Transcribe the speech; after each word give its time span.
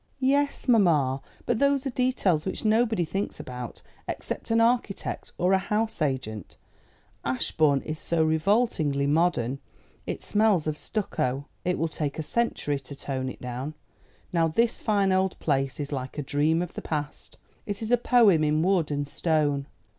"Yes, 0.19 0.67
mamma; 0.67 1.21
but 1.45 1.59
those 1.59 1.85
are 1.85 1.91
details 1.91 2.43
which 2.43 2.65
nobody 2.65 3.05
thinks 3.05 3.39
about 3.39 3.83
except 4.07 4.49
an 4.49 4.59
architect 4.59 5.31
or 5.37 5.53
a 5.53 5.59
house 5.59 6.01
agent. 6.01 6.57
Ashbourne 7.23 7.83
is 7.83 7.99
so 7.99 8.23
revoltingly 8.23 9.05
modern. 9.05 9.59
It 10.07 10.19
smells 10.19 10.65
of 10.65 10.75
stucco. 10.75 11.45
It 11.63 11.77
will 11.77 11.87
take 11.87 12.17
a 12.17 12.23
century 12.23 12.79
to 12.79 12.95
tone 12.95 13.29
it 13.29 13.41
down. 13.41 13.75
Now 14.33 14.47
this 14.47 14.81
fine 14.81 15.11
old 15.11 15.37
place 15.37 15.79
is 15.79 15.91
like 15.91 16.17
a 16.17 16.23
dream 16.23 16.63
of 16.63 16.73
the 16.73 16.81
past; 16.81 17.37
it 17.67 17.83
is 17.83 17.91
a 17.91 17.95
poem 17.97 18.43
in 18.43 18.63
wood 18.63 18.89
and 18.89 19.07
stone. 19.07 19.67